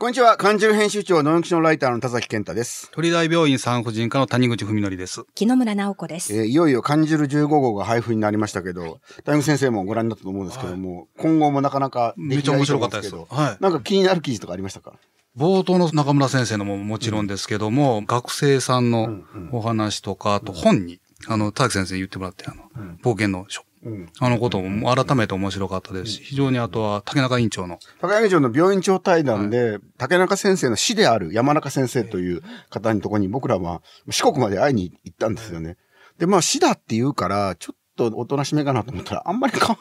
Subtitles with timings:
[0.00, 0.38] こんにちは。
[0.38, 2.90] 漢字編集長、ノンキションライターの田崎健太です。
[2.92, 5.24] 鳥大病院産婦人科の谷口文則です。
[5.34, 6.34] 木野村直子です。
[6.34, 14.94] えーいよいよ漢字る15号が配布になりましたけど、谷口先生もご覧になったと思うんですけども、今後もなかなかめっちゃ面白かったですはいけどなんか気になる記事とかありましたか？
[15.36, 22.62] 冒頭の中村先生のももちろんですけども、学生さんのうんうんお話とか、あと本に、あの、田崎先生に言ってもらって、あの、
[23.02, 23.64] 冒険の書。
[23.82, 24.08] うん。
[24.18, 35.76] あのことも改めて面白かったですし、非常にあとは竹中院長の、高柳町の病院長対談で、竹中先生の師である山中先生という方のところに僕らは四国まで会いに行ったんですよね。
[36.18, 39.16] で、まあ師だって言うから、ちょっとおとなしめかなと思った。
[39.16, 39.78] ら、あんまりか、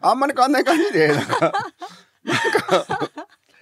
[0.00, 1.52] あんまり変わんない感じで、なんか、なん
[2.86, 3.10] か、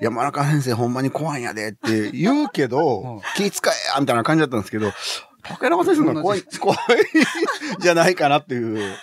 [0.01, 4.93] 山中先生ほんまに怖いんやでって言うけど、気使えやみたいな感じだったんですけど、
[5.43, 6.79] 竹中先生が怖い、怖い
[7.79, 8.95] じゃないかなっていう。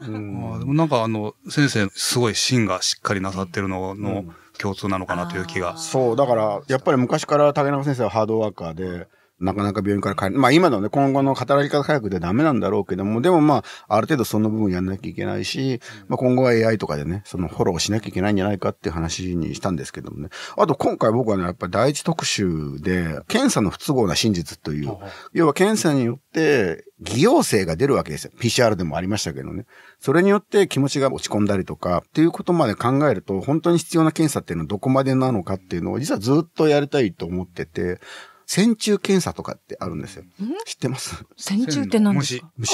[0.00, 4.24] うんあーでもなんかあの、先生、すごい芯がしっかりなさってるのの
[4.58, 5.76] 共通なのかなという気が。
[5.76, 9.08] そう、だから、やっぱり昔から竹中先生はハードワーカーで、
[9.40, 10.38] なかなか病院から帰る。
[10.38, 20.28] まあ今のね、今後の働き方改革でダメなんだろうけども、でもまあ、ある程度その部分やんなきゃいけないし、まあ今後は AI とかでね、そのフォローしなきゃいけないんじゃないかっていう話にしたんですけどもね。
[20.56, 24.96] あと今回僕はね、やっぱり第一特集で、検査の不都合な真実という、
[25.32, 28.32] 要は検査によって、偽陽性が出るわけですよ。
[28.40, 29.66] PCR でもありましたけどね。
[30.00, 38.00] それによって気持ちが落ち込んだりとか、っていうことまで考えると、本当に必要な検査っていうのはどこまでなのかっていうのを、実はずっとやりたいと思ってて、
[38.50, 40.24] 線虫検査とかってあるんですよ。
[40.64, 41.22] 知ってます？
[41.36, 42.50] 線虫って何ですか？
[42.56, 42.72] 虫。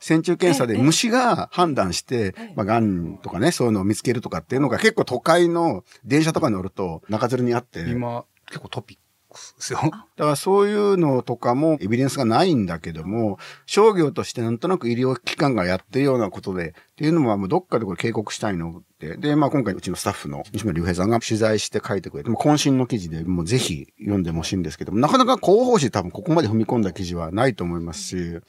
[0.00, 0.82] 線虫検査でええ。
[0.82, 7.88] 虫が判断して、まあ、癌とかね、そういうのを見つけるとかっていうのが結構都会の電車とかに乗ると中吊りにあって。
[7.88, 9.02] 今、結構トピック。
[9.04, 9.07] ス
[9.56, 9.80] ですよ。
[9.82, 19.16] だからそういうのとかもエビデンスがないんだけども、商業としてなんとなく医療機関がやってるようなことで、っていうのももうどっかでこれ警告したいのって。
[19.16, 28.40] で、まあ今回うちのスタッフの西村隆平さんが取材して書いてくれて、もう渾身の記事でもうぜひ読んでほしいんですけども、なかなか広報誌多分ここまで踏み込んだ記事はないと思いますし、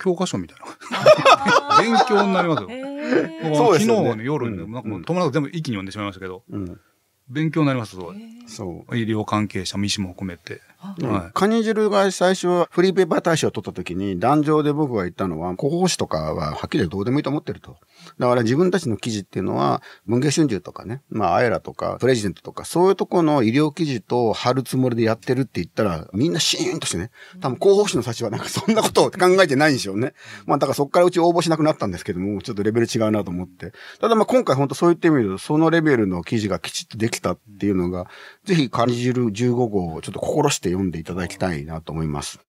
[0.00, 1.78] 教科書みたいな。
[1.82, 2.68] 勉強になりますよ。
[2.70, 6.80] へーそうですよね昨日ね、夜にね、な友達全部一気に読んでしまいましたけど、うん。
[7.28, 8.16] 勉強になります、すごい。
[8.46, 8.96] そう。
[8.96, 10.60] 医療関係者、医師も含めて。
[10.84, 11.30] はい。
[11.32, 17.76] カニ汁が最初はフリーペーパー大賞を取った時に、壇上で僕が言ったのは、広報誌とかははっきりどうでもいいと思ってると。
[18.18, 30.14] だから自分たちの記事っていうのは、文藝春秋とかね、まあ、アエラとか、プレジデントとか、そういうところの医療記事と貼るつもりでやってるって言ったら、みんなシーンとしてね、多分広報誌の立場はなんかそんなことを考えてないんでしょうね。
[30.46, 33.72] まあ、だからそこからうち応募しなくなったんですけども、ちょっとレベル違うなと思って。
[34.00, 38.06] ただまあ今回本当そう言ってみると、そのレベルの記事がきちっとできたっていうのが、
[38.44, 42.40] ぜひカニ汁15号をちょっと心して読んでいただきたいなと思います。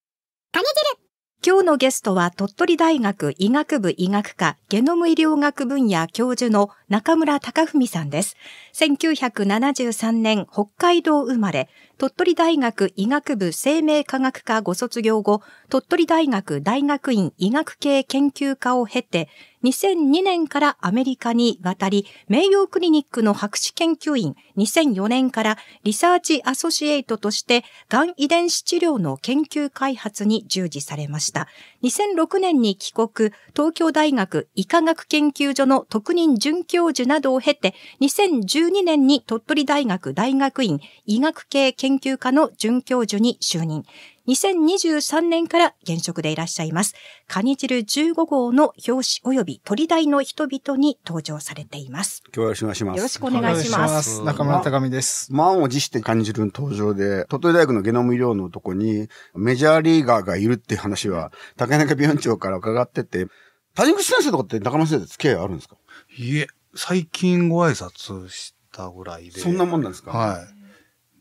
[1.45, 8.35] 今日のゲストは鳥取大学医学部医学科ゲノム医療学分野教授の中村隆文さんです。
[8.73, 19.29] 1973年北海道生まれ、鳥取大学医学部生命科学科ご卒業後、鳥取大学大学院医学系研究科を経て、
[19.63, 31.47] 2002年からアメリカに渡り、名誉クリニックの博士研究員、2004年からリサーチアソシエイトとして、がん遺伝子治療の研究開発に従事されました。
[31.81, 43.83] 2006年に帰国、東京大学医科学研究所の特任准教授などを経て、2012年に鳥取大学大学院医学系研究科の准教授に就任。
[44.27, 46.95] 2023年から現職でいらっしゃいます。
[47.27, 52.23] カニ汁15号の表紙及び鳥大の人々に登場されています。
[52.33, 52.97] 今日はよろしくお願いします。
[52.97, 54.15] よろしくお願いします。
[54.15, 55.31] す中村高美です。
[55.31, 63.27] 満を持して感じる登場で、鳥取大学のゲノム医療のとこにメジャーリーガーがいるっていう話は、竹中病院長から伺ってて、
[63.75, 65.75] 谷口先生とかって中村先生と付き合いあるんですか？
[66.17, 69.39] いえ、最近ご挨拶したぐらいで。
[69.41, 70.11] そんなもんなんですか？
[70.11, 70.45] はい。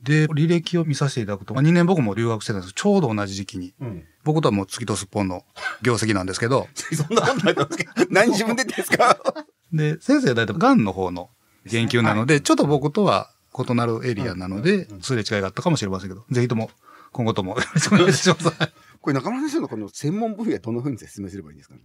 [0.04, 3.74] で、履歴を見させていただくと、2年僕も留学してたんですちょうど同じ時期に。
[3.80, 4.04] うん。
[4.22, 5.44] 僕とはもう月とすっぽんの
[5.82, 9.18] 業績なんですけど、 そんなことなんですけど、 何自分でですか？
[9.72, 11.30] で、先生は大体癌の方の
[11.70, 13.30] 研究なので、ちょっと僕とは
[13.68, 16.70] 異なるエリアなので、すれ違いがあったかもしれませんけど、ぜひとも、
[17.12, 18.50] 今後ともよろしくお願いします。
[19.00, 21.80] これ中村先生のこの専門分野どのふうに説明すればいいんですかね？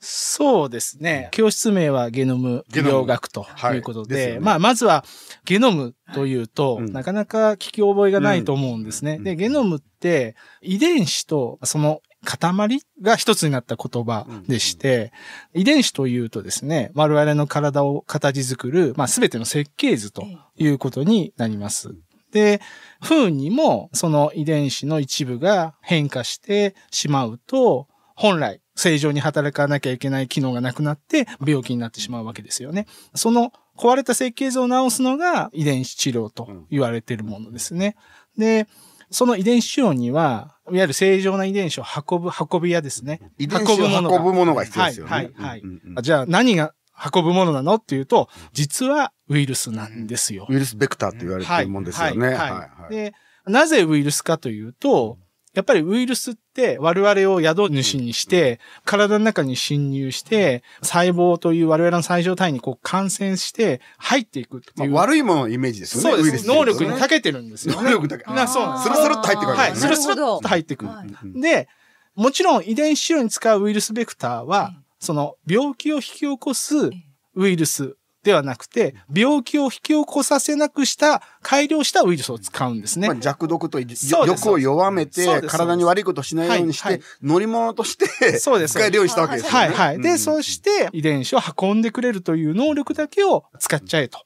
[0.00, 1.28] そうですね。
[1.32, 3.78] 教室名はゲノム医療学とい。
[3.78, 4.40] うことで、はいでね。
[4.40, 5.04] まあ、まずは
[5.44, 6.92] ゲノムというと、うん。
[6.92, 9.16] なかなか聞き覚えがないと思うんですね。
[9.16, 9.24] うん。
[9.24, 15.12] で、ゲノムって遺伝子とその塊が一つになった言葉でして、
[15.54, 20.24] 遺伝子というとですね、我々の体を形作る、まあ、全ての設計図と
[20.56, 21.94] いうことになります。
[22.30, 22.60] で、
[23.02, 32.86] 不運にもその遺伝子の一部が変化してしまうと、本来正常に働かなきゃいけない機能がなくなって病気になってしまうわけですよね。
[33.14, 37.94] その壊れた設計図を直すのが遺伝子治療と言われているものですね。
[38.36, 38.66] で、
[39.12, 43.20] その遺伝子治療には、いわゆる正常な遺伝子を運ぶ、運び屋ですね。
[43.38, 45.12] 遺伝子を運ぶものが必要ですよね。
[45.12, 45.62] はい、はい、
[46.02, 46.74] じゃあ何が
[47.14, 50.46] 運ぶものなのっていうと、実はウイルスなんですよ。
[50.50, 52.26] ウイルスベクターと言われてるもんですよね。
[52.26, 53.14] はいはいはいで、
[53.46, 55.18] なぜウイルスかというと、
[55.54, 64.94] やっぱりウイルスって我々を宿主にして、体の中に侵入して、細胞という我々の最上体にこう感染して入っていくってまあいう。
[64.94, 66.22] 悪いもののイメージですよね。
[66.22, 66.46] そうです。
[66.46, 67.82] 能力に長けてるんですよね。
[67.82, 68.24] 能力だけ。
[68.32, 69.76] なそうスルスルっと入ってくるわはい。
[69.76, 70.90] スルスルっと入ってくる。
[70.90, 71.08] はい
[71.40, 71.68] で、
[72.14, 76.90] もちろん遺伝子治療に使うウイルスベクターは、その病気を引き起こす
[77.34, 77.96] ウイルス
[78.28, 83.08] ではなくて、病気を引き起こさせなくした、改良したウイルスを使うんですね。
[83.08, 89.58] まあ、弱毒といそうです欲を弱めて体に悪いことをしないようにして、はいはい乗り物としてそうです使えるようにしたわけですよね。
[89.58, 90.00] はいはい。
[90.00, 94.20] で、うんそして遺伝子を運んでくれるという能力だけを使っちゃえと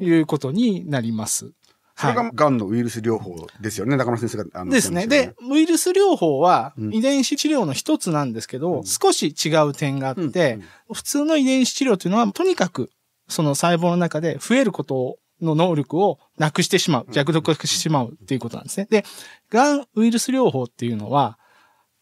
[0.00, 1.52] いうことになります。
[1.96, 3.96] それが癌のウイルス療法ですよね。
[3.96, 4.60] 中村先生が。
[4.60, 5.06] あのですね。
[5.06, 10.58] で、ウイルス療法はうん遺伝子治療の一つなんですけど、少し違う点があって、
[10.92, 12.90] 普通の遺伝子治療というのは、とにかく
[13.28, 18.86] その細胞の中で増えることの能力をなくしてしまう、弱毒化してしまうっていうことなんですね。
[18.90, 19.04] で、
[19.50, 21.38] がんウイルス療法っていうのは、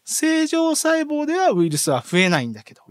[0.05, 2.83] 正常細胞ではウイルスは増えないんだけど、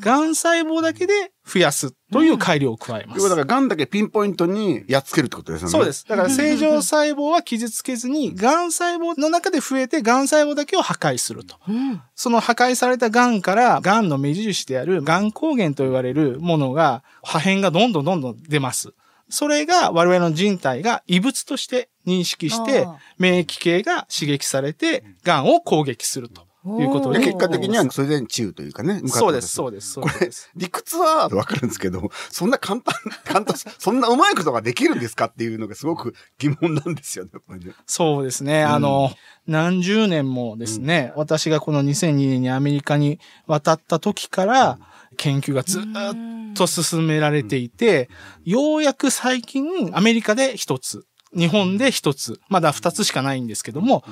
[0.00, 1.12] がん細胞だけで
[1.46, 3.18] 増やすという改良を加えます。
[3.18, 5.72] うことだから、癌だけピンポイントにやっつけるってことですよね。
[5.72, 5.92] そうで。
[5.92, 6.06] す。
[6.08, 11.56] だから正常細胞は傷つけずに、がん細胞の中で増えて、がん細胞だけを破壊すると。
[11.68, 18.94] うんその破壊されたがんから、がんの目印である、がん抗原と言われるものが、破片がどんどんどんどん出ます。
[19.28, 22.86] それが我々の人体が異物として認識して
[23.18, 27.18] 免疫系が刺激されて、がんを攻撃するということで。
[27.18, 28.94] で結果的には、それで治癒というかね。
[28.94, 32.94] 向かったそうです、そうです、そうこれです。、理屈はわかるんですけど、そんな簡単、
[33.24, 37.30] 簡単、そんなうまいことができるんですかっていうのがすごく疑問なんですよね。
[37.86, 38.64] そうですね。
[38.64, 39.10] あの、
[39.46, 44.78] 何十年もですね、私がこの2002年にアメリカに渡った時から、
[45.16, 48.08] 研究がずーっと進められていて、
[48.44, 51.04] ようやく最近、アメリカで一つ、
[51.36, 54.04] 日本で一つ、まだ二つしかないんですけども、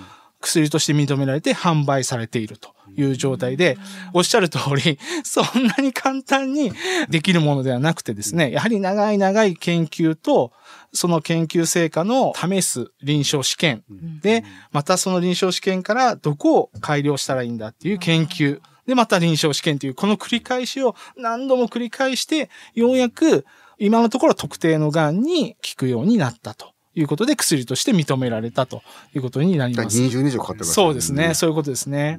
[0.42, 3.78] 薬として認められて販売されているという状態で、
[4.12, 6.72] おっしゃる通り、そんなに簡単に
[7.08, 10.52] できるものではなくてですね、やはり長い長い研究と、
[10.92, 13.82] その研究成果の試す臨床試験
[14.20, 18.60] で、またその臨床試験からどこを改良したらいいんだっていう研究。
[18.86, 23.46] で、また臨床試験という、この繰り返しを何度も繰り返して、ようやく
[23.78, 28.82] 今のところ特定の癌に効くようになったということで、薬として認められたと
[29.14, 29.98] いうことになります。
[29.98, 31.34] 20年以上かかってるわけそうですね。
[31.34, 32.18] そういうことですね。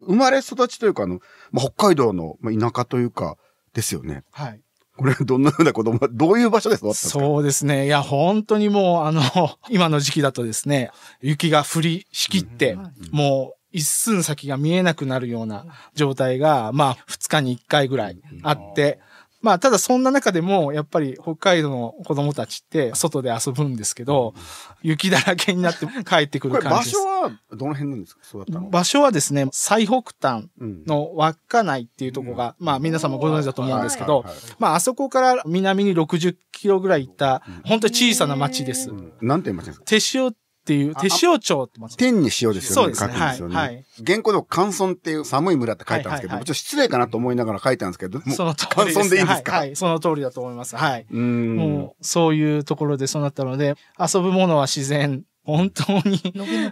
[0.00, 1.20] 生まれ育ちというか、あの、
[1.50, 3.36] まあ、北海道のまあ田舎というか、
[3.72, 4.24] ですよね。
[4.32, 4.60] はい。
[4.96, 7.84] これ、どんなふうな子供、どういう場所で育ったんですかそうですね。
[7.84, 9.22] いや、本当にもう、あの、
[9.68, 12.78] 今の時期だとですね、雪が降りしきって、
[13.10, 19.00] もう、一寸先が見えなくなるような状態が、まあ、二日に一回ぐらいあって、
[19.42, 24.34] まあ、ただそんな中でも、やっぱり北海道の子供たちって外で遊ぶんですけど、
[24.82, 27.02] 雪だらけになって帰ってくる感じです。
[27.02, 27.06] 所。
[27.06, 28.20] はどの辺なんですか？
[28.28, 30.84] 育ったの場所はですね、最北端うん。
[30.86, 38.90] の稚内っていうところが、まあ皆さんもご存知だと思うんですけどはいはいはい、まああそこから南に60キロぐらい行った、本当に小さな町です。
[38.90, 39.12] うん。
[39.20, 39.80] なんて言いました？
[39.84, 40.34] 手塩
[40.66, 41.96] っていう、手塩町って町。
[41.96, 42.60] 天に塩ですよね。
[42.60, 43.54] そうですね書くんですよね。
[43.54, 50.76] はいはい原稿でも寒村っていう寒い村って書いたんですけど、はいはいはいちょっと失礼かなと思いながら書いたんですけど、その通寒りです、村でいいんですか、はい、はい、その通りだと思います。
[50.76, 51.06] はい。
[51.08, 51.56] うーん。
[51.56, 56.20] もう、そういうところでそうなったので、遊ぶものは自然、本当に、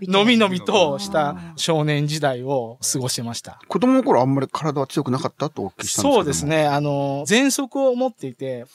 [0.02, 3.60] のびのびとした少年時代を過ごしてました。
[3.68, 6.46] 子供の頃あんまり体は強くなかったとお聞きしたんですけどもそうです。
[6.46, 6.66] ね。
[6.66, 8.66] あの、喘息を持っていて、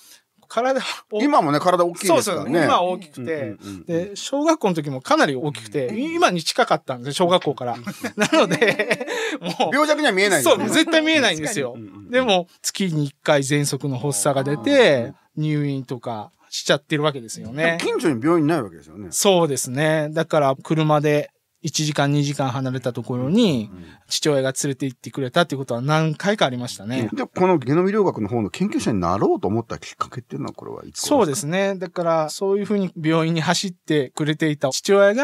[0.49, 2.65] 体 を今もね、体大きいそうそう、ですからね。
[2.65, 7.77] 今は大きくて、うんうんうんで、小学校の時もかなり大きくて、今に近かったんですよ、小学校から。
[8.17, 9.07] なので、
[9.39, 11.77] もう、病弱には見えないんですそう、絶対見えないんですよ。
[12.09, 17.77] でも、月に1回喘息の発作が出て、入院とかしちゃってるわけですよね。
[17.79, 19.07] 近所に病院ないわけですよね。
[19.11, 20.09] そうですね。
[20.11, 21.29] だから、車で
[21.63, 23.69] 1時間2時間離れたところに、
[24.07, 27.09] 父親が連れて行ってくれたっていうことは何回かありましたね。
[27.13, 31.75] で、このゲノム医療学の方の研究者になろうと思ったきっかけっていうのは、これはいつそうですすね。
[31.75, 35.23] だから、そういうふうに病院に走ってくれていた父親が、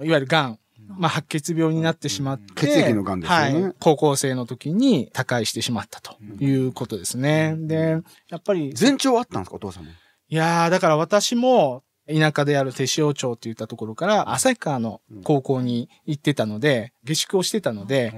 [0.00, 3.74] いわゆる癌、まあ、白血病になってしまって、血液の癌ですよねはい。
[3.80, 7.54] 高校生の時に他界してしまったということですね。
[7.58, 9.90] で、やっぱり、か前兆はあったんですか、お父さんも。
[10.28, 18.12] いやー、だから私も、田舎である手塩町っていったところから、旭川の高校に行ってたので、下宿をしてたので、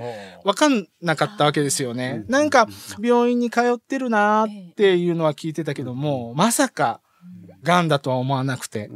[0.44, 2.24] わかんなかったわけですよね。
[2.26, 2.32] うん。
[2.32, 2.66] なんか、
[3.00, 7.00] 病院に通ってるなーっていうのは聞いてたけども、まさか、
[7.62, 8.90] 癌だとは思わなくて、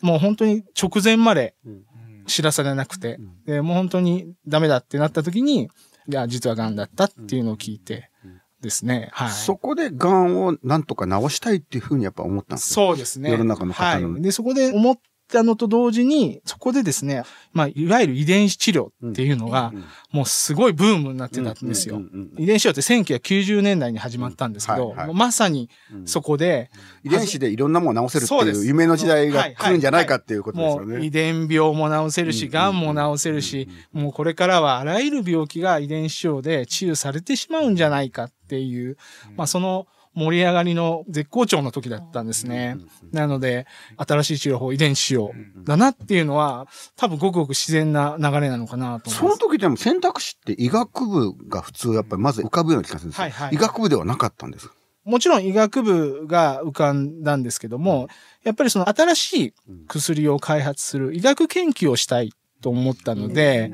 [0.00, 1.54] もう本当に直前まで
[2.26, 5.70] 知らされなくて、で、もう本当にダメだってなった時に、
[6.08, 8.09] いや、実は癌だったっていうのを聞いて
[8.60, 9.30] ですね、はい。
[9.30, 12.88] そこで癌をなんとか治したいっていうふうにやっぱ思ったんですよ。
[12.88, 13.30] そうですね。
[13.30, 14.22] 世の中の方のはい。
[14.22, 14.96] で、そこで思っ
[15.30, 17.22] たのと同時に、そこでですね、
[17.52, 19.72] まあ、いわゆる遺伝子治療っていうのが、
[20.12, 21.96] もうすごいブームになってたんですよ。
[21.96, 22.80] うんうんうん遺伝子治療って
[23.18, 25.68] 1990年代に始まったんですけど、まさに
[26.04, 26.70] そこで、
[27.04, 30.96] 遺伝子でいろんなものを治せるっていう夢の時代が来るんじゃないかっていうことですもよね。
[30.98, 38.96] う遺伝病も治せるし、うん癌も治せるし、もうこれからはあらゆる病気が遺伝子治療で治癒されてしまうんじゃないかっていう、
[39.36, 42.78] まあその盛り上がりの絶好調の時だったんですね。
[43.12, 45.30] なので、新しい治療法、遺伝子治療
[45.64, 49.38] だなっていうのは、多分ごくごく自然な流れなのかなと思いその。
[49.38, 53.22] 時でも選択肢って医学部が普通やっぱりまず浮かぶような気がするんですよ。
[53.22, 54.68] はいはい医学部ではなかったんです。
[55.04, 58.08] もちろん医学部が浮かんだんですけども、
[58.42, 59.54] やっぱりその新しい
[59.88, 63.72] 薬を開発する医学研究をしたいと思ったので、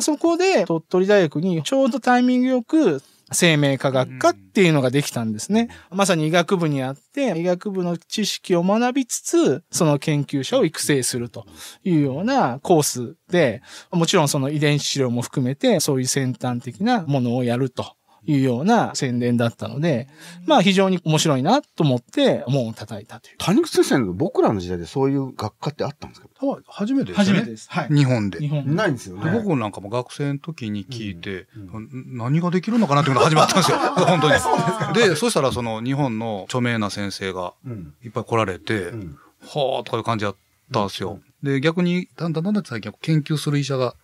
[0.00, 5.68] そこで鳥取大学にちょうどタイミングよく生命科学科っていうのができたんですね。
[5.90, 11.46] まさに医学部にあって、医学部の知識を学びつつ、その研究者を育成すると
[11.84, 17.96] いうようなコースで、もちろんその遺伝子治療も含めて、そういう先端的なものをやると。
[18.24, 20.08] いうような宣伝だったので、
[20.46, 23.36] まあ非常に面白いなと思って門を叩いたという。
[23.38, 26.28] 谷口先生の僕らの時代でそういう学科ってあったんですか？
[26.38, 27.30] 多分初めてですよね。
[27.32, 27.68] 初めてです。
[27.70, 27.88] はい。
[27.94, 28.38] 日本で。
[28.38, 29.30] 日本ないんですよね。
[29.32, 33.78] 僕なんかも学生の時に聞いて、ん何ができるのかなっていうのが始まったんですよ。
[34.06, 34.94] 本当に。
[35.08, 40.36] で、そしたらその日本の著名な先生がうんいっぱい来られて、うんはあとかいう感じだっ
[40.72, 41.18] たんですよ。
[41.42, 43.96] で、逆に、だんだんだんだん最近は研究する医者が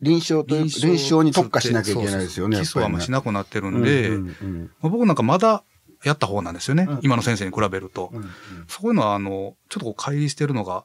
[0.00, 2.58] 臨床という、臨床に特化しなきゃいけないですよね。
[2.58, 4.26] 基礎はあんましなくなってるんでで、ま
[4.84, 5.64] あ僕なんかまだ
[6.04, 6.88] やった方なんですよね。
[7.02, 8.12] 今の先生に比べると。
[8.68, 10.84] そういうのは、あの、ちょっとこう乖離してるのが、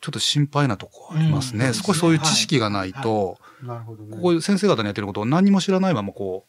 [0.00, 1.66] ちょっと心配なとこありますね。
[1.66, 4.16] うん少しそういう知識がないと、なるほどね。
[4.20, 6.46] こういう先生方にやってることを何も知らないままこ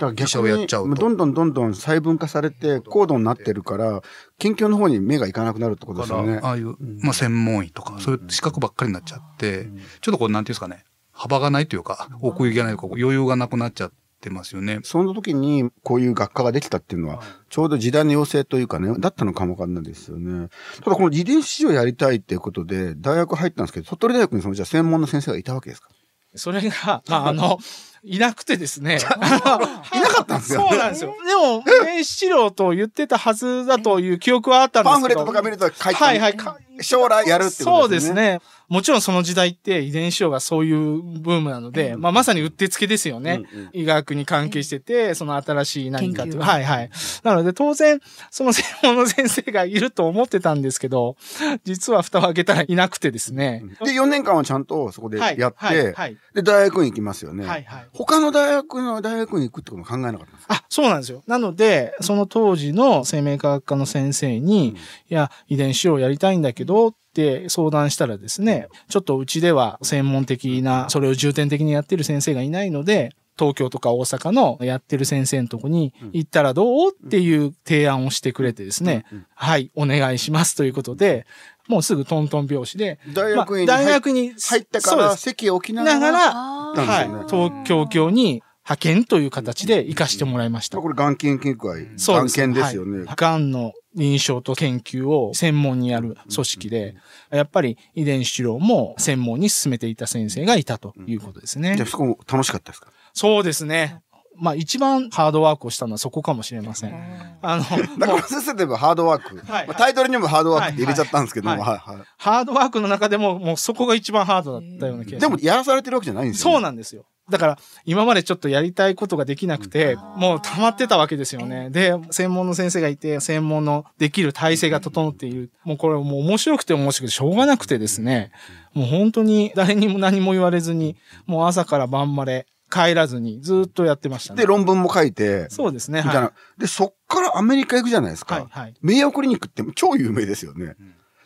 [0.00, 4.02] だから逆医者をやっちゃうとに、どんどんどんどん細分化されて、高度になってるから、
[4.38, 6.40] 研究の方に目がいかなくなるってこう、とですよね。
[6.42, 9.68] ああいう、まあ専門医とか、そういう資格ばっかりになっちゃって、
[10.00, 10.84] ちょっとこう、なんていうんですかね、
[11.20, 14.80] 幅がないというか、奥行きがないというか、余裕がなくなっちゃってますよね。
[14.84, 20.48] その時にこういう学科ができたっていうのは、ちょうど時代の要請というかね、だったのかもわかんないですよね。
[20.82, 25.88] ただこの遺伝子をやりたいっていうことで、大学入ったんですけど、鳥取大学にそのじゃあ専門の先生がいたわけですか？
[26.36, 27.58] それが、まあ、あの、
[28.02, 28.98] いなくてですね。
[28.98, 30.66] いなかったんですよ。
[30.68, 31.14] そうなんですよ。
[31.26, 34.92] でも、遺伝子治療と言ってたはずだという記憶はあったんですけど。
[34.92, 36.36] パンフレットとか見ると書いてはいはい。
[36.36, 37.96] か将来やるってこそうとでね。
[37.96, 38.40] ですすね。
[38.68, 43.42] もちろんその時代って遺伝子治療がそういうブームなので、まあまさにうってつけですよね。
[43.52, 46.40] うんうん医学に関係してて、その新しい何かという。
[46.40, 46.90] はいはい。
[47.22, 51.16] なので当然、その専門の先生がいると思ってたんですけど、
[51.64, 53.62] 実は蓋を開けたらいなくてですね。
[53.84, 57.46] で、4年間はちゃんとそこでやって、はいはいで、大学に行きますよね。
[57.46, 57.88] はいはい。
[57.92, 60.54] 他の大学の大学に行くってことも考えなかったんですか？
[60.54, 61.22] あ、そうなんですよ。
[61.26, 64.74] なので、その当時の生命科学科の先生に、い
[65.08, 76.90] や、遺伝子をやりたいんだけど、って相談したらですね、ちょっとうちでは専門的な、それを重点的にやってる先生がいないので、東京とか大阪のやってる先生のとこに行ったらどう？
[76.90, 81.26] っていう提案をしてくれてですね、はい、お願いしますということで、
[81.70, 90.78] もうすぐトントン拍子で、大学院にまあ大学に入ったから席を置きながら、はい、東京京に派遣という形で行かしてもらいました。
[90.78, 92.38] これ、がん研究会、そうです。
[92.38, 93.04] がん研ですよね。
[93.04, 93.16] はい。
[93.16, 96.94] がんの臨床と研究を専門にやる組織で、
[97.30, 101.74] やっぱり遺伝子治療も専門に進めていた先生がいたということですね。
[101.76, 101.88] じゃあ、。
[101.88, 102.92] そこも楽しかったですか？
[103.14, 104.02] そうですね。
[104.40, 107.38] まあ一番ハードワークをしたのはそこかもしれません。
[107.42, 107.64] あの、
[107.98, 109.36] だから先生でもハードワーク。
[109.50, 115.20] はいまあタイトルにもハードワークって入れちゃったんですけども、はいはいはいハードワークの中でももうそこが一番ハードだったような気がします。
[115.20, 117.04] でも、やらされてるわけじゃないんですよ、そうなんですよ。
[117.30, 121.70] だから、今までちょっとやりたいことができなくて、もう溜まってたわけですよね。
[121.70, 125.50] で、専門の先生がいて、専門のできる体制が整っている。
[125.64, 128.32] もうこれもう面白くて面白くてしょうがなくてですね。
[128.74, 134.40] もう本当に誰にも何も言われずに、もう朝から晩まで帰らずにずっとやってましたね。
[134.40, 136.02] で、論文も書いて、そうですね。
[136.04, 136.20] みたいな。
[136.22, 138.24] はで、そっからアメリカ行くじゃないですい。
[138.24, 138.36] か。
[138.36, 138.46] はい。
[138.48, 138.74] はい。
[138.80, 140.76] 名誉クリニックって超有名ですよね。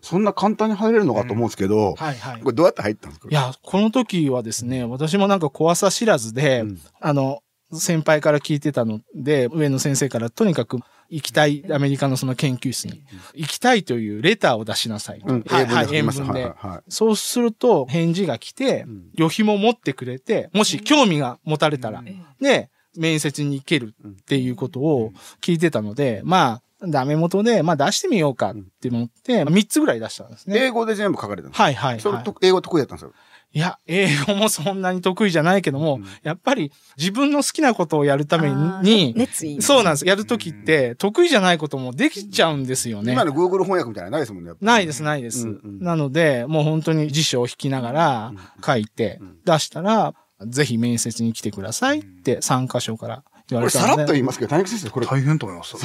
[0.01, 2.17] そんな簡単に入れるのかと思うんですけど、はい。
[2.17, 2.51] はいこ。
[2.51, 3.29] れどうやって入ったんですか？
[3.31, 7.41] いや、この時はですね、私もなんか怖さ知らずで、うんあの、
[7.73, 10.79] 先輩から聞いてたので、上の先生からとにかく
[11.15, 13.05] 行きたい、アメリカのその研究室に、
[13.35, 15.33] 行きたいというレターを出しなさいと。
[15.33, 15.43] うん。
[15.43, 16.53] はい、はい、英文で。
[16.89, 22.03] そうすると、返事が来て、旅費も持ってくれて、もし興味が持たれたら、
[22.41, 30.67] で、面接に行けるっていうことを聞いてたので、まあ、ダメ元で、まあ出してみようかって思って、3つぐらい出したんですね。
[30.67, 32.01] 英語で全部書かれたんですはいはいはい。
[32.01, 33.13] それと英語得意だったんですよ。
[33.55, 39.63] いや、英語もそんなに得意じゃないけども、やっぱり自分の好きなことをやるために、熱意。
[39.63, 40.07] そうなんです。
[40.07, 43.25] やるときって、得意じゃないこともできちゃうんですよね今。
[43.25, 44.53] の Google 翻訳みたいなのないですもんね。
[44.61, 45.47] ないです、ないです。
[45.47, 48.33] うんうんなので、もう本当に辞書を引きながら
[48.65, 50.15] 書いて出したら、
[50.47, 55.77] ぜひ面接に来てくださいって3箇所から言われさらっと言いますけど、谷口先生、これ、大変と思います。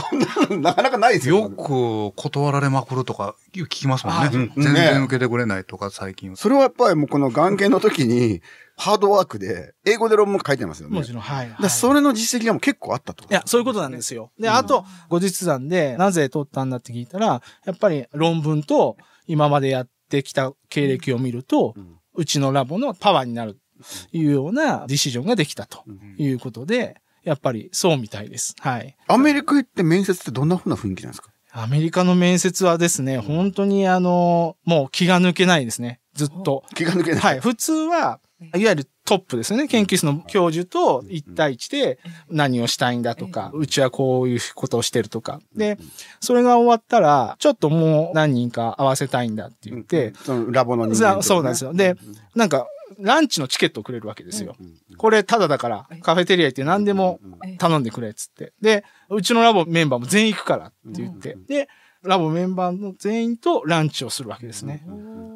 [0.57, 1.39] なかなかないですよ。
[1.39, 4.29] よく断られまくるとか聞きますもんね。
[4.33, 6.37] うん全ね然受けてくれないとか最近は。
[6.37, 8.41] それはやっぱりもうこの眼検の時に、
[8.77, 10.95] ハードワークで、英語で論文書いてますよね。
[10.95, 11.69] もちろん、はい。
[11.69, 13.25] それの実績がもう結構あったと。
[13.25, 14.31] いや、そういうことなんですよ。
[14.39, 18.95] で、あと、後日談で、なぜ取ったんだって聞いたら、やっぱり論文と
[19.27, 21.75] 今までやってきた経歴を見ると、
[22.15, 25.83] うちのラボのパワーになるというようなディシジョンができたと
[26.17, 28.55] いうことで、やっぱりそうみたいです。
[28.59, 28.95] はい。
[29.07, 31.29] アメリカ行って面接ってどんな風な雰囲気なんですか？
[31.51, 35.99] アメリカの面接はですね、本当にあの、もう気が抜けないですね。
[36.13, 36.63] ずっと。
[36.75, 37.19] 気が抜けない。
[37.19, 37.39] はい。
[37.39, 38.19] 普通は、
[38.55, 39.67] いわゆるトップですよね。
[39.67, 41.99] 研究室の教授と1対1で
[42.29, 45.41] 何をしたいんだとか、うちはこういうことをしてるとか。
[45.55, 45.79] で、
[46.19, 51.73] それが終わったら、ちょっともう何人か合わせたいんだって言って、そのラボの人間とねそうなんですよ。
[51.73, 51.95] で、
[52.35, 52.67] なんか、
[52.97, 54.55] ランチのチケットをくれるわけですよ。
[54.97, 57.19] これ、ただだから、カフェテリア行って何でも
[57.57, 58.53] 頼んでくれっつって。
[58.61, 61.37] で、うちのラボメンバーも全員行くからって言って。
[61.47, 61.67] で、
[62.03, 64.85] ラボメンバーの全員とランチをするわけですね。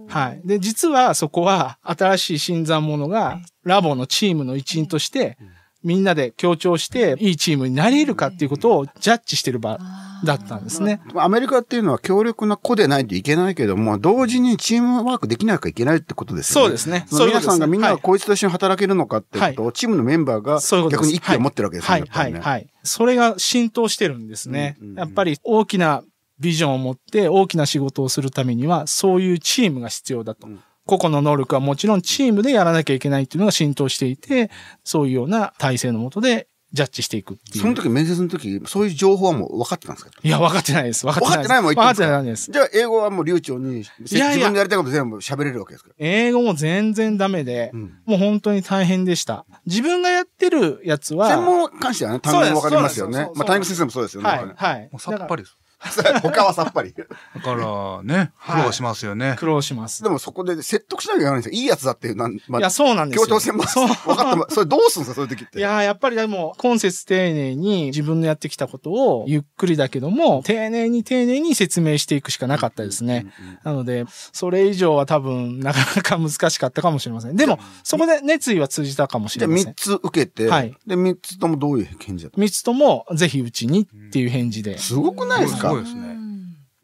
[0.08, 0.42] はい。
[0.46, 5.38] で、実はそこは新しい新参者がラボのチームの一員として、
[5.84, 9.80] みんなで協調していいチームになれるかっていうことをジャッジしてる場
[10.24, 11.02] だったんですね。
[11.16, 16.66] アメリカっていうのは強力な子でないといけないけども、同時にチームワークできなきゃいけないってことですよね。
[16.66, 20.60] そうですねそ皆さんがみんなはいがこいつと一緒に働けるのかってことを、チームのメンバーが
[20.90, 22.06] 逆に一気を持ってるわけですよね。
[22.10, 22.68] はい、はい、はい。
[22.84, 24.96] それが浸透してるんですねうんうんう。
[24.96, 26.04] んやっぱり大きな
[26.40, 30.48] ビジョンを持って大きな仕事をするためには、そういうチームが必要だと。
[30.86, 34.52] 個々の能力はもちろんチームでやらなきゃいけないっていうのが浸透していて、
[34.84, 37.62] そういうような体制のもとでジャッジしていくっていう。
[37.62, 40.12] その時面接の時、そういう情報はもう分かってたんですか？
[40.24, 41.06] いや、分かってないです。
[41.06, 41.38] 分かってない。
[41.38, 42.58] 分かってないもん言って分かんですか？
[42.58, 42.72] ってないです。
[42.74, 45.92] じゃあ英語はもう流暢に、いやいや自分でやりたいこと全部喋れるわけですか？
[46.00, 49.46] 英語も全然ダメで、んもう本当に大変でした。
[49.68, 54.30] 自分がやってるやつは、専門に関してはね、単語も分かりますよねまあ、谷口先生もそうですよね。
[54.30, 54.90] はい、はい。
[54.92, 55.56] もうさっぱりです。
[56.22, 56.94] 他はさっぱり。
[56.94, 57.04] だ
[57.42, 59.36] からね、苦労しますよね。
[59.38, 60.04] 苦労します。
[60.04, 61.52] でもそこで説得しなきゃいけないんですよ。
[61.54, 63.26] いいやつだっていう、なんまあいや、そうなんですよ。
[63.28, 63.88] 協調性もそう。
[63.88, 64.56] 分かってます。
[64.56, 65.60] それどうするんですか、そういう時って。
[65.60, 73.26] いやーやっぱりでも、今節丁寧に自分のやってきたことをゆっくりだけども、丁寧に丁寧に説明していくしかなかったですね。
[73.64, 77.36] なので、それ以上は多分、なかなか難しかったかもしれません。
[77.36, 79.74] でも、そこで熱意は通じたかもしれません3。
[79.76, 82.40] つ受けて、はいで、3つともどういう返事だった？
[82.40, 84.78] 三つとも、ぜひうちにっていう返事で。
[84.78, 85.73] すごくないですか？
[85.76, 86.18] すごいですね。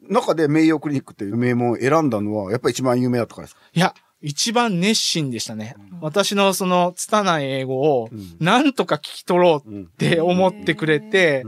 [0.08, 3.60] 中で名誉クリニックっていう名門を選んだのは、やっぱり一番有名だったからですか？
[3.72, 5.76] いや、一番熱心でしたね。
[6.00, 11.44] 私のその、拙い英語を、なんとか聞き取ろうって思ってくれて、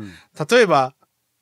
[0.51, 0.95] 例えば、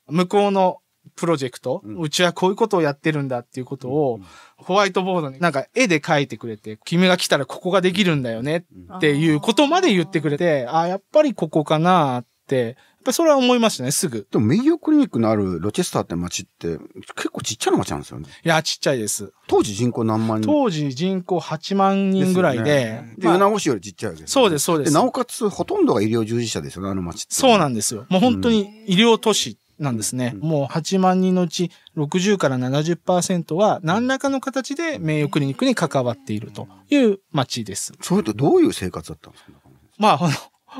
[0.09, 0.79] 向こうの
[1.15, 4.19] プロジェクト、うちはこういうことをやってるんだっていうことを、
[4.57, 8.65] ホワイトボードになんか絵で描いてくれて、君が来たらここができるんだよね
[8.97, 14.27] っていうことまで言ってくれて、あ、やっぱりここかなって、ぱりそれは思いましたね、すぐ。
[14.31, 16.77] でも名誉クリニックのあるロチェスターって街って
[17.15, 18.29] 結構ちっちゃな街なんですよね。
[18.43, 19.33] いや、ちっちゃいです。
[19.47, 24.93] 当時人口何万人当時人口8万人ぐらいで、で、まあ米子市よりちっちゃいわけですよね、そうです、そうです。
[24.93, 27.35] なおかつほとんどが医療従事者ですよね、あの街って。
[27.35, 28.05] そうなんですよ。
[28.09, 30.35] もう本当に医療都市なんですね。
[30.39, 37.93] もう8万人のうち60から70%は何らかの形で名誉クリニックに関わっているという町です。
[37.99, 39.51] それとどういう生活だったんですか？
[39.97, 40.31] まあ、ほん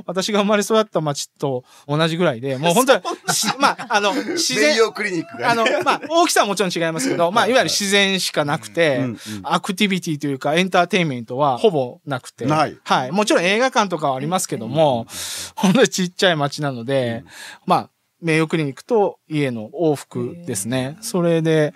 [0.05, 3.01] 私が生まれ育った町と同じぐらいで、 もう本当に、
[3.33, 12.45] しまあ、あの、自然、クリニックあの、まあ、大きさはもちろん違いますけど、まあ、いわゆる自然しかなくて、うんうんアクティビティというか、エンターテインメントはほぼなくて。
[12.45, 12.77] ない。
[12.83, 13.11] はい。
[13.11, 15.07] もちろん映画館とかはありますけども、
[15.55, 17.23] 本当にちっちゃい町なので、
[17.65, 17.89] まあ、
[18.21, 20.97] 名誉クリニックと家の往復ですね。
[21.01, 21.73] それで、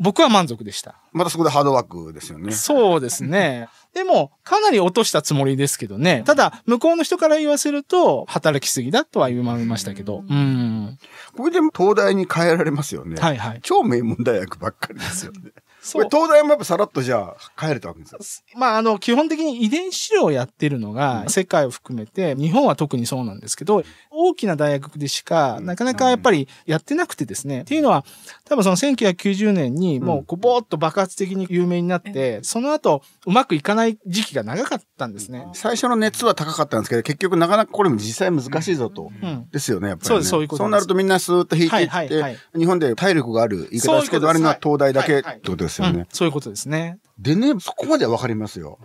[0.00, 0.96] 僕は満足でした。
[1.12, 2.52] またそこでハードワークですよね。
[2.52, 3.68] そうですね。
[3.92, 6.22] でも、かなり落としたつもりですけどね。
[6.24, 10.24] ただ、向こうの人から言わせると、働きすぎだとは言われましたけど。
[10.26, 10.98] うん。
[11.36, 13.20] これでも東大に変えられますよね。
[13.20, 13.60] はいはい。
[13.62, 15.50] 超名門大学ばっかりですよね。
[15.80, 18.58] そう東大もやっぱさらっとじゃあ帰れたわけですよ。
[18.58, 27.62] まあ、あの、基本的に遺伝資料をやってるのが、世界を含めて、日本は特にそうなんですけど、大きな大学でしか、なかなかやっぱりやってなくてですね。
[27.62, 28.04] っていうのは、
[28.44, 35.46] 多分その1990年にもう、こう、ぼーっと爆発的に有名になって、その後、うまくいかない時期が長かったんですね。
[35.54, 39.10] 最初の熱は高かったんですけど、結局なかなかこれも実際難しいぞと。
[39.22, 39.48] うん。
[39.50, 40.08] ですよね、やっぱり、ね。
[40.08, 45.98] そうですそういうことそうなるとみんなスーッと引いていって、はいはいはい日本で体力がある言い方ですけど、あれが東大だけってことですよね。
[46.00, 46.98] うんそういうことですね。
[47.18, 48.78] でね、そこまではわかりますよ。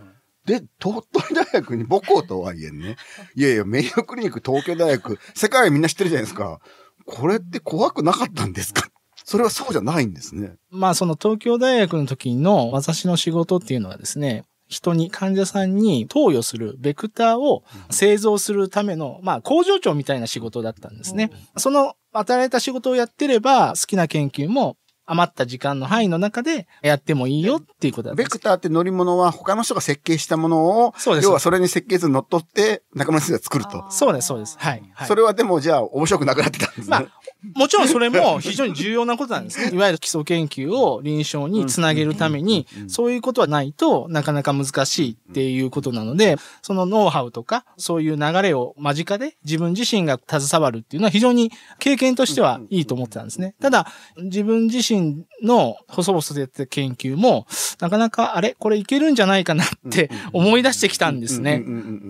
[0.45, 2.98] で、鳥取大学に母校とはいえね、
[3.36, 6.60] いやいや、名誉クリニック東京大学、世界みんな知ってるじゃないですか。
[7.08, 8.88] これって怖くなかったんですか？
[9.24, 10.54] それはそうじゃないんですね。
[10.69, 21.30] まあその東京大学の時の私の仕事っていうのはですね、人に、患者さんに投与するベクターを製造するための、まあ工場長みたいな仕事だったんですね。
[21.58, 28.15] その与えられた仕事をやってれば、好きな研究も余った時間の範囲の中でやってもいいよっていうことだ。
[28.15, 33.86] ベクターって乗り物は他の人が設計したものを、そうです要はそれに設計図に乗っ取って中村先生が作ると。
[33.91, 34.58] そうです、そうです。
[34.60, 34.84] はい。
[34.94, 36.88] はい、それはでもじゃあ面白くなくなってたんですね。
[36.89, 37.08] まあ
[37.54, 39.76] もちろんそれも非常に重要なことなんですね。
[39.76, 53.56] いわゆる基礎研究を臨床につなげるために、そういうことはないとなかなか難しいっていうことなので、そのノウハウとか、そういう流れを間近で自分自身が携わるっていうのは非常に経験としてはいいと思ってたんですね。
[53.62, 57.48] ただ、自分自身の細々とやってた研究も、
[57.80, 61.64] なかなか、あれこれいけるんじゃないかなって思い出してきたんですね。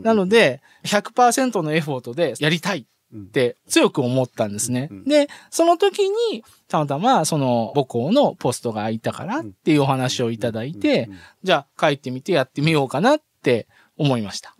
[0.04, 4.90] なので、100%のエフォートでやりたいって強く思ったんですね。
[5.06, 11.10] で、その時に、たまたまその母校のポストが空いたからっていうお話をいただいて、
[11.44, 14.56] じゃあ帰ってみてやってみようかなって思いました。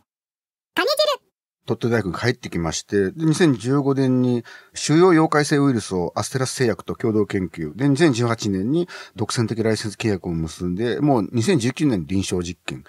[1.66, 7.76] 鳥取大学に帰ってきまして、で、2015年に主要溶解性ウイルスをアステラス製薬と共同研究。
[7.76, 12.84] で、2018年に独占的ライセンス契約を結んで、もう2019年に臨床実験。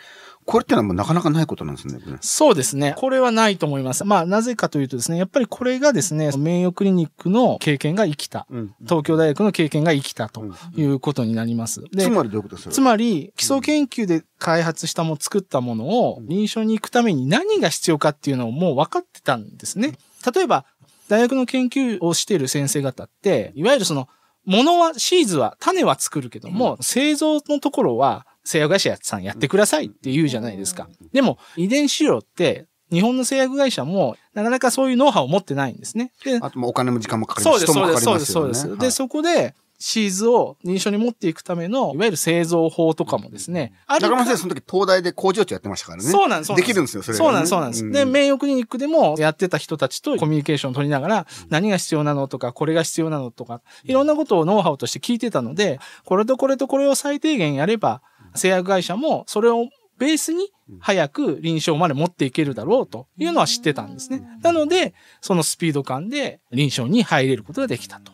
[0.47, 1.99] これってのはもうなかなかないことなんですね。
[2.21, 2.95] そうですね。
[2.97, 4.05] これはないと思います。
[4.05, 8.47] まあ、なぜかというとですね、やっぱりこれがですね、名誉クリニックの経験が生きた。
[8.49, 10.45] うん、東京大学の経験が生きたと
[10.77, 11.83] いうことになります。
[11.91, 12.75] でつまりどういうことですか？
[12.75, 19.99] つまり、基礎研究で開発したも、作ったものを臨床に行くために何が必要かっていうのをもう分かってたんですね。
[20.33, 20.65] 例えば、
[21.09, 24.09] 大学の研究をしている先生方って、いわゆるその、
[24.45, 30.89] ものは、シーズは、種は作るけども、製造のところは、製薬会社さんやってくださいって言うじゃないですか。
[31.13, 36.13] でも、遺伝資料って、日本の製薬会社も、なかなかそういうノウハウを持ってないんですね。
[36.25, 38.79] であともお金も時間もかかりますそうです、そうです、すそうです、そうです。
[38.79, 43.75] で、そこで、シーズを臨床に持っていくための、いわゆる製造法とかもですね。
[43.87, 46.09] あ中村先生、その時東大で工場長やってましたからね。
[46.09, 47.91] そうなんです、できるんですよ、それ、ね、そうなんです、そうなんです。
[47.91, 58.01] で、名誉クリニックでもやってた人たちとコミュニケーションを取りながら、何が必要なのとか、これが必要なのとか、いろんなことをノウハウとして聞いてたので、これとこれとこれを最低限やれば、
[58.37, 59.69] 製薬会社もそれを
[59.99, 64.23] ベースに早く臨床まで持っていけるだろうというのは知ってたんですね。
[64.43, 68.13] なので、そのスピード感で臨床に入れることができたと。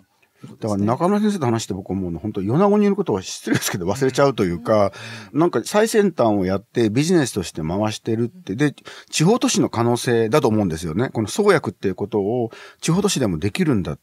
[0.60, 4.92] だから中村先生と話して僕はもう本当米子にいることは失礼ですけど忘れちゃうというか、
[5.32, 8.74] なんか最先端をやってビジネスとして回してるって、で、
[9.08, 11.10] 地方都市の可能性だと思うんですよね。
[11.10, 13.92] この創薬っていうことを地方都市でもできるんだ。
[13.92, 13.98] やっ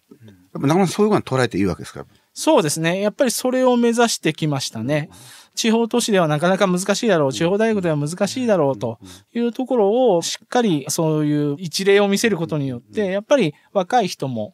[0.53, 2.05] ぱ中村そういうふうに捉えていいわけですか？
[2.33, 3.01] そうですね。
[3.01, 5.09] やっぱりそれを目指してきましたね。
[5.59, 8.97] 地方都市ではなかなか難しいだろう、地方大学では難しいだろうと
[9.33, 14.53] いうところをしっかりそういう一例を見せることによって、やっぱり若い人も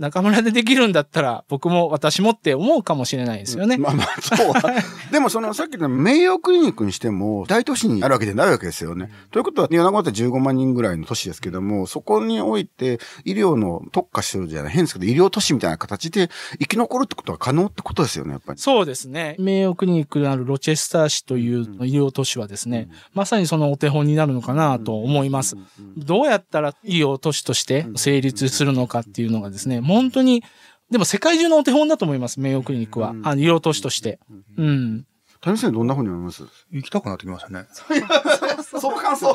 [0.00, 3.76] 中村でできるんだったら僕も私もって思うかもしれないですよね。
[3.76, 4.82] まあまあ、そうは。
[5.12, 9.10] でもそのさっきの名誉クリニックにしても大都市にあるわけじゃないわけですよね。
[9.30, 18.58] ということは、米子って15万人ぐらいの都市ですけども、そこにおいて医療の特化してるじゃない、変ですけど医療都市みたいな形で生き残るってことは可能ってことですよね、やっぱり。
[18.58, 19.36] そうですね。
[19.38, 25.56] 名誉クリニックのあるロチェスター市という医療都市はですね、まさにそのお手本になるのかなと思います。
[25.98, 30.42] どうやったら医療都市として成立するのかっていうのがですね、本当に、
[30.90, 33.10] でも世界中のお手本だと思います、名誉クリニックは。
[33.22, 34.18] あの医療都市として。
[34.56, 35.06] うん。
[35.40, 36.42] 谷先生どんな風に思います？
[36.70, 37.64] 行きたくなってきましたね。
[38.78, 39.34] そう感想。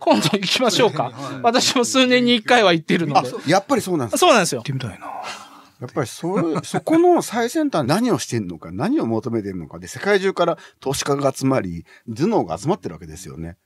[0.00, 1.12] 今度行きましょうか。
[1.42, 3.30] 私も数年に一回は行ってるので。
[3.46, 4.60] やっぱりそうなんですそうなんですよ。
[4.60, 5.06] 行ってみたいな。
[5.78, 13.56] やっぱりそ、そこの最先端何をしてんのか、何を求めてるのかで、世界中から投資家が集まり、頭脳が集まってるわけですよね。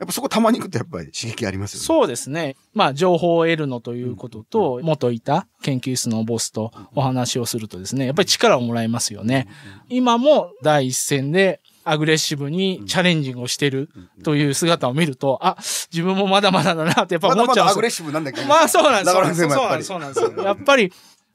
[0.00, 1.84] やっぱそこたまに行くとやっぱり刺激ありますよね。
[1.84, 2.56] そうですね。
[2.72, 9.46] まあ、情報を得るのということと、元いた研究室のボスとお話をするとですね、やっぱり力をもらえますよね。
[9.90, 13.90] 今も第一線でアグレッシブにチャレンジングをしてる
[14.24, 15.58] という姿を見ると、あ、
[15.92, 17.46] 自分もまだまだだなってやっぱ思っちゃう。
[17.46, 18.46] まだまだアグレッシブなんだけど。
[18.46, 19.34] まあそうなんですだから
[19.82, 20.32] そうなんですよ。
[20.42, 20.90] やっぱり、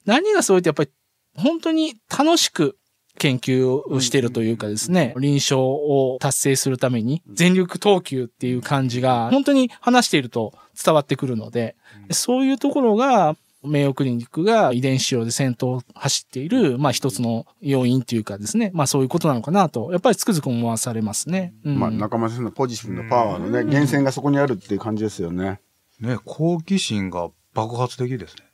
[0.05, 0.89] 何がそうってやっぱり、
[1.35, 2.79] 本当に楽しく
[3.17, 11.75] 研究をしているというかですね、臨床を達成するために全力投球っていう感じが本当に話していると伝わってくるので、
[12.11, 21.53] そういうところが名誉クリニックが遺伝子用で先頭を走っている、まあ一つの要因というかですね、まあそういうことなのかなと、やっぱりつくづく思わされますね。
[21.63, 25.59] うん、まあ中村先生のポジティブなパワーのね、源泉がそこにあるっていう感じですよね。
[25.99, 28.44] ね、好奇心が爆発的ですね。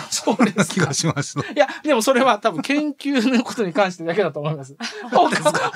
[0.10, 1.52] そうです気がしました。
[1.52, 4.76] いや、でもそれは多分研究のことに関してだけだと思います。
[5.10, 5.28] 他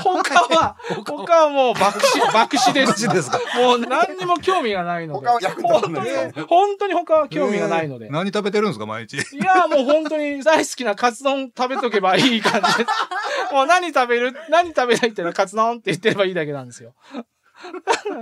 [0.03, 0.77] 他は、
[1.07, 3.09] 他はもう爆死、 爆死です。
[3.09, 3.39] ですか？
[3.57, 5.29] もう何にも興味がないので。
[5.63, 8.09] 本当に、本当に他は興味がないので。
[8.11, 9.15] 何食べてるんですか、毎日？
[9.17, 13.55] いや、もう本当に大好きなカツ丼食べとけばいい感じです。
[13.55, 16.95] もう何食べる、何食べたいっていうのはカツ丼って言ってればいいだけなんですよ。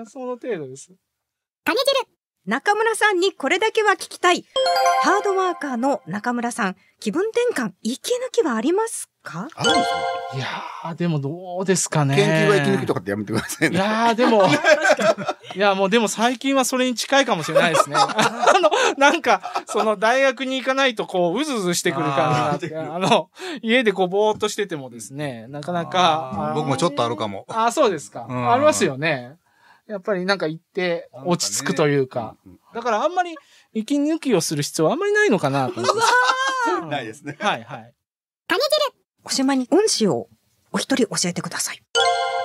[0.09, 0.93] その程度です。
[2.47, 4.45] 中村さんにこれだけは聞きたい。
[5.03, 9.49] ハードワーカーの中村さん、気分転換、息抜きはありますか？
[9.57, 9.97] あるんですか
[10.37, 12.15] いやー、でもどうですかね。
[12.15, 13.75] 研究は息抜きとかってやめてくださいね。
[13.77, 14.45] いやー、でも、
[15.57, 17.97] いや、もうでも最近はそれに近いかもしれないですね。
[17.99, 23.29] あの、なんか、その大学に行かないとこう、うずうずしてくる感じがあって、あの、
[23.61, 26.53] 家でこう、ぼーっとしててもですね、なかなか。
[26.55, 28.27] 僕もちょっとあるかもあー、そうですか。
[28.29, 29.35] うんありますよね。
[29.89, 32.37] やっぱりなんか行って落ち着くというか。
[32.75, 33.35] だからあんまり
[33.73, 36.87] 息抜きをする必要はあんまりないのかなと思って。
[36.91, 37.37] ないですね。
[37.39, 37.93] はいはい。
[39.27, 40.29] おしまいに恩師を
[40.71, 41.83] お一人教えてください。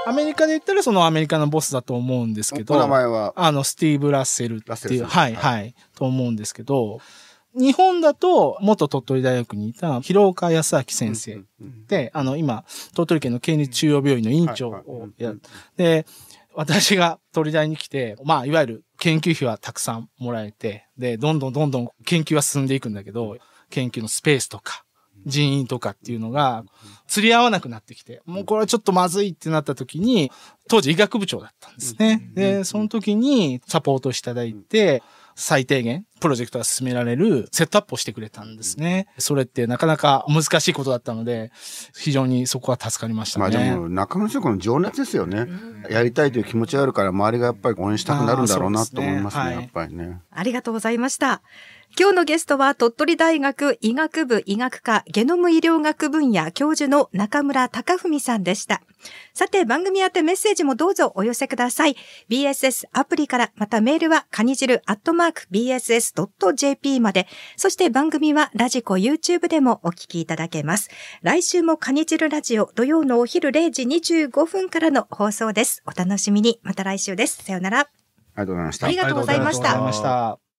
[0.07, 2.73] アメリカで言ったらそのアメリカのボスだと思うんですけど。
[2.73, 6.99] お名前は、あの、スティーブ・ラッセルっていう、はい、ははい、と思うんですけど、
[7.53, 11.41] 日本だと、元鳥取大学にいた広岡康明先生
[11.87, 12.63] で、あの、今、
[12.95, 15.37] 鳥取県の県立中央病院の院長をやはいはい
[15.77, 16.05] で、
[16.53, 23.37] 私が鳥大に来て、まあ、いわゆる研究費はたくさんもらえて、で、どんどんどんどん研究は進んでいくんだけど、
[23.69, 24.83] 研究のスペースとか、
[25.25, 26.63] 人員とかっていうのが、
[27.07, 30.31] 釣り合わなくなってきて、もうこれはちょっとまずいってなった時に、
[30.67, 32.31] 当時医学部長だったんですね。
[32.33, 35.03] で、その時にサポートしていただいて、
[35.35, 39.07] 最低限、プロジェクトが進められるセットアップをしてくれたんですね。
[39.17, 41.51] それってなかなか難しいことだったので、
[41.95, 43.41] 非常にそこは助かりましたね。
[43.41, 45.47] まあでも、中村先生の情熱ですよね。
[45.89, 50.21] やりたいという気持ちがあるから、周りがやっぱり応援したくなるんだろうなと思いますね、はいやっぱりね。
[50.31, 51.41] ありがとうございました。
[51.99, 58.81] 今日のゲストは鳥取大学医学部医学科ゲノム医療学分野教授の中村隆文さんでした。
[59.33, 61.95] さて番組宛てメッセージもどうぞお寄せください。
[62.29, 67.27] BSS アプリからまたメールはカニ汁アットマーク BSS.jp まで。
[67.57, 70.89] そして番組はラジコ YouTube でもお聞きいただけます。
[71.21, 75.83] 来週もカニ汁ラジオ土曜のお昼0時25分からの放送です。
[75.85, 76.59] お楽しみに。
[76.63, 77.43] また来週です。
[77.43, 77.87] さようなら。
[78.85, 78.95] あり。
[78.95, 80.50] がとうございましたありがとうございました。